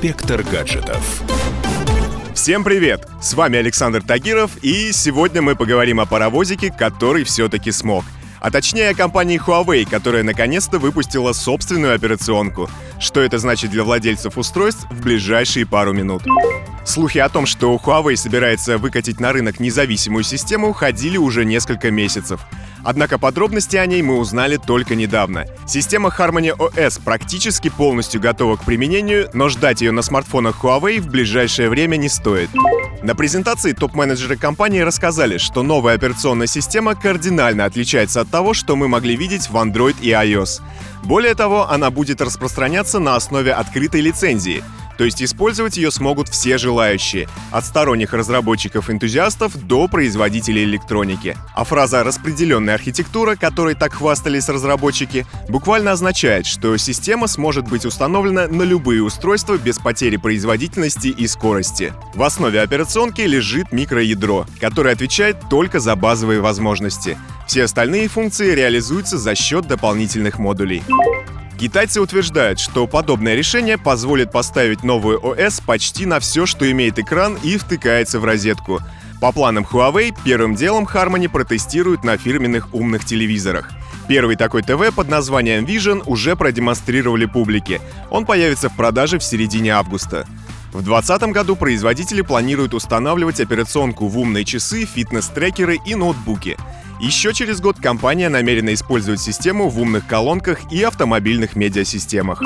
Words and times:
Инспектор 0.00 0.44
гаджетов. 0.44 1.24
Всем 2.32 2.62
привет! 2.62 3.08
С 3.20 3.34
вами 3.34 3.58
Александр 3.58 4.00
Тагиров, 4.00 4.56
и 4.62 4.92
сегодня 4.92 5.42
мы 5.42 5.56
поговорим 5.56 5.98
о 5.98 6.06
паровозике, 6.06 6.70
который 6.72 7.24
все-таки 7.24 7.72
смог. 7.72 8.04
А 8.38 8.52
точнее 8.52 8.90
о 8.90 8.94
компании 8.94 9.40
Huawei, 9.44 9.90
которая 9.90 10.22
наконец-то 10.22 10.78
выпустила 10.78 11.32
собственную 11.32 11.96
операционку. 11.96 12.70
Что 13.00 13.22
это 13.22 13.40
значит 13.40 13.72
для 13.72 13.82
владельцев 13.82 14.38
устройств 14.38 14.86
в 14.88 15.02
ближайшие 15.02 15.66
пару 15.66 15.92
минут. 15.92 16.22
Слухи 16.86 17.18
о 17.18 17.28
том, 17.28 17.44
что 17.44 17.74
Huawei 17.74 18.14
собирается 18.14 18.78
выкатить 18.78 19.18
на 19.18 19.32
рынок 19.32 19.58
независимую 19.58 20.22
систему, 20.22 20.72
ходили 20.74 21.16
уже 21.16 21.44
несколько 21.44 21.90
месяцев. 21.90 22.40
Однако 22.90 23.18
подробности 23.18 23.76
о 23.76 23.84
ней 23.84 24.00
мы 24.00 24.16
узнали 24.16 24.56
только 24.56 24.94
недавно. 24.94 25.44
Система 25.66 26.08
Harmony 26.08 26.56
OS 26.56 27.02
практически 27.04 27.68
полностью 27.68 28.18
готова 28.18 28.56
к 28.56 28.64
применению, 28.64 29.28
но 29.34 29.50
ждать 29.50 29.82
ее 29.82 29.92
на 29.92 30.00
смартфонах 30.00 30.64
Huawei 30.64 30.98
в 30.98 31.08
ближайшее 31.08 31.68
время 31.68 31.96
не 31.96 32.08
стоит. 32.08 32.48
На 33.02 33.14
презентации 33.14 33.72
топ-менеджеры 33.72 34.38
компании 34.38 34.80
рассказали, 34.80 35.36
что 35.36 35.62
новая 35.62 35.96
операционная 35.96 36.46
система 36.46 36.94
кардинально 36.94 37.66
отличается 37.66 38.22
от 38.22 38.30
того, 38.30 38.54
что 38.54 38.74
мы 38.74 38.88
могли 38.88 39.16
видеть 39.16 39.50
в 39.50 39.56
Android 39.56 39.96
и 40.00 40.08
iOS. 40.08 40.62
Более 41.02 41.34
того, 41.34 41.68
она 41.70 41.90
будет 41.90 42.22
распространяться 42.22 43.00
на 43.00 43.16
основе 43.16 43.52
открытой 43.52 44.00
лицензии— 44.00 44.64
то 44.98 45.04
есть 45.04 45.22
использовать 45.22 45.76
ее 45.76 45.92
смогут 45.92 46.28
все 46.28 46.58
желающие, 46.58 47.28
от 47.52 47.64
сторонних 47.64 48.12
разработчиков-энтузиастов 48.12 49.56
до 49.66 49.86
производителей 49.86 50.64
электроники. 50.64 51.36
А 51.54 51.64
фраза 51.64 52.02
«распределенная 52.02 52.74
архитектура», 52.74 53.36
которой 53.36 53.76
так 53.76 53.94
хвастались 53.94 54.48
разработчики, 54.48 55.24
буквально 55.48 55.92
означает, 55.92 56.46
что 56.46 56.76
система 56.76 57.28
сможет 57.28 57.68
быть 57.68 57.86
установлена 57.86 58.48
на 58.48 58.64
любые 58.64 59.02
устройства 59.02 59.56
без 59.56 59.78
потери 59.78 60.16
производительности 60.16 61.08
и 61.08 61.28
скорости. 61.28 61.92
В 62.14 62.22
основе 62.24 62.60
операционки 62.60 63.20
лежит 63.20 63.70
микроядро, 63.70 64.46
которое 64.60 64.94
отвечает 64.94 65.36
только 65.48 65.78
за 65.78 65.94
базовые 65.94 66.40
возможности. 66.40 67.16
Все 67.46 67.64
остальные 67.64 68.08
функции 68.08 68.52
реализуются 68.52 69.16
за 69.16 69.36
счет 69.36 69.68
дополнительных 69.68 70.40
модулей. 70.40 70.82
Китайцы 71.58 72.00
утверждают, 72.00 72.60
что 72.60 72.86
подобное 72.86 73.34
решение 73.34 73.78
позволит 73.78 74.30
поставить 74.30 74.84
новую 74.84 75.18
ОС 75.20 75.60
почти 75.60 76.06
на 76.06 76.20
все, 76.20 76.46
что 76.46 76.70
имеет 76.70 77.00
экран 77.00 77.36
и 77.42 77.56
втыкается 77.56 78.20
в 78.20 78.24
розетку. 78.24 78.78
По 79.20 79.32
планам 79.32 79.66
Huawei, 79.68 80.14
первым 80.24 80.54
делом 80.54 80.84
Harmony 80.84 81.28
протестируют 81.28 82.04
на 82.04 82.16
фирменных 82.16 82.72
умных 82.72 83.04
телевизорах. 83.04 83.70
Первый 84.06 84.36
такой 84.36 84.62
ТВ 84.62 84.94
под 84.94 85.08
названием 85.08 85.64
Vision 85.64 86.04
уже 86.06 86.36
продемонстрировали 86.36 87.26
публике. 87.26 87.80
Он 88.08 88.24
появится 88.24 88.68
в 88.68 88.76
продаже 88.76 89.18
в 89.18 89.24
середине 89.24 89.72
августа. 89.72 90.26
В 90.72 90.84
2020 90.84 91.22
году 91.32 91.56
производители 91.56 92.20
планируют 92.20 92.72
устанавливать 92.72 93.40
операционку 93.40 94.06
в 94.06 94.16
умные 94.16 94.44
часы, 94.44 94.84
фитнес-трекеры 94.84 95.78
и 95.84 95.96
ноутбуки. 95.96 96.56
Еще 97.00 97.32
через 97.32 97.60
год 97.60 97.78
компания 97.80 98.28
намерена 98.28 98.74
использовать 98.74 99.20
систему 99.20 99.68
в 99.68 99.80
умных 99.80 100.08
колонках 100.08 100.72
и 100.72 100.82
автомобильных 100.82 101.54
медиасистемах. 101.54 102.42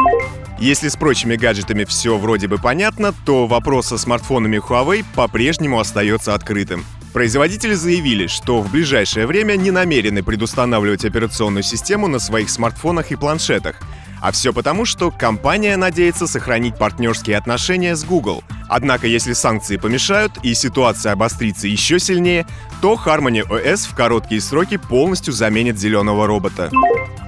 Если 0.58 0.88
с 0.88 0.96
прочими 0.96 1.36
гаджетами 1.36 1.84
все 1.84 2.18
вроде 2.18 2.48
бы 2.48 2.58
понятно, 2.58 3.14
то 3.24 3.46
вопрос 3.46 3.86
со 3.86 3.96
смартфонами 3.96 4.58
Huawei 4.58 5.06
по-прежнему 5.14 5.80
остается 5.80 6.34
открытым. 6.34 6.84
Производители 7.14 7.72
заявили, 7.72 8.26
что 8.26 8.60
в 8.60 8.70
ближайшее 8.70 9.26
время 9.26 9.56
не 9.56 9.70
намерены 9.70 10.22
предустанавливать 10.22 11.06
операционную 11.06 11.62
систему 11.62 12.06
на 12.06 12.18
своих 12.18 12.50
смартфонах 12.50 13.10
и 13.10 13.16
планшетах, 13.16 13.80
а 14.20 14.32
все 14.32 14.52
потому, 14.52 14.84
что 14.84 15.10
компания 15.10 15.78
надеется 15.78 16.26
сохранить 16.26 16.76
партнерские 16.76 17.38
отношения 17.38 17.96
с 17.96 18.04
Google. 18.04 18.44
Однако, 18.74 19.06
если 19.06 19.34
санкции 19.34 19.76
помешают 19.76 20.32
и 20.42 20.54
ситуация 20.54 21.12
обострится 21.12 21.68
еще 21.68 21.98
сильнее, 21.98 22.46
то 22.80 22.94
Harmony 22.94 23.46
OS 23.46 23.86
в 23.86 23.94
короткие 23.94 24.40
сроки 24.40 24.78
полностью 24.78 25.34
заменит 25.34 25.78
зеленого 25.78 26.26
робота. 26.26 26.70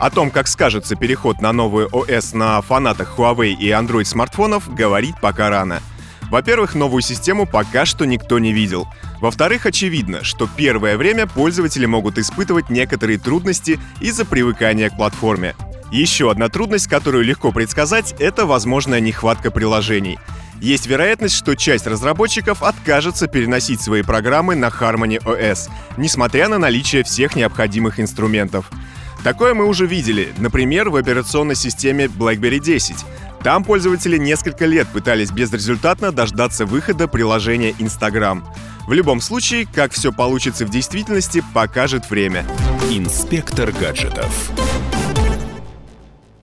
О 0.00 0.09
том, 0.09 0.31
как 0.31 0.49
скажется 0.49 0.97
переход 0.97 1.43
на 1.43 1.53
новую 1.53 1.88
OS 1.88 2.34
на 2.34 2.62
фанатах 2.62 3.19
Huawei 3.19 3.53
и 3.53 3.69
Android 3.69 4.06
смартфонов, 4.06 4.75
говорить 4.75 5.16
пока 5.21 5.50
рано. 5.50 5.82
Во-первых, 6.31 6.75
новую 6.75 7.03
систему 7.03 7.44
пока 7.44 7.84
что 7.84 8.06
никто 8.06 8.38
не 8.38 8.55
видел. 8.55 8.88
Во-вторых, 9.21 9.66
очевидно, 9.66 10.25
что 10.25 10.49
первое 10.56 10.97
время 10.97 11.26
пользователи 11.26 11.84
могут 11.84 12.16
испытывать 12.16 12.71
некоторые 12.71 13.19
трудности 13.19 13.78
из-за 14.00 14.25
привыкания 14.25 14.88
к 14.88 14.97
платформе. 14.97 15.55
Еще 15.93 16.31
одна 16.31 16.49
трудность, 16.49 16.88
которую 16.88 17.22
легко 17.22 17.53
предсказать, 17.53 18.15
это 18.19 18.47
возможная 18.47 19.00
нехватка 19.00 19.50
приложений. 19.50 20.19
Есть 20.60 20.87
вероятность, 20.87 21.37
что 21.37 21.54
часть 21.54 21.87
разработчиков 21.87 22.62
откажется 22.62 23.26
переносить 23.26 23.81
свои 23.81 24.03
программы 24.03 24.54
на 24.54 24.66
Harmony 24.66 25.22
OS, 25.22 25.70
несмотря 25.97 26.48
на 26.48 26.59
наличие 26.59 27.04
всех 27.04 27.37
необходимых 27.37 28.00
инструментов. 28.00 28.70
Такое 29.22 29.54
мы 29.54 29.64
уже 29.66 29.87
видели, 29.87 30.32
например, 30.38 30.91
в 30.91 30.97
операционной 30.97 31.54
системе 31.54 32.06
BlackBerry 32.06 32.59
10. 32.59 32.97
Там 33.43 33.64
пользователи 33.64 34.16
несколько 34.16 34.66
лет 34.66 34.88
пытались 34.88 35.31
безрезультатно 35.31 36.12
дождаться 36.12 36.66
выхода 36.66 37.09
приложения 37.09 37.75
Instagram. 37.78 38.44
В 38.87 38.93
любом 38.93 39.20
случае, 39.20 39.66
как 39.66 39.93
все 39.93 40.12
получится 40.12 40.66
в 40.66 40.70
действительности, 40.70 41.43
покажет 41.53 42.09
время. 42.10 42.44
Инспектор 42.91 43.72
гаджетов. 43.72 44.50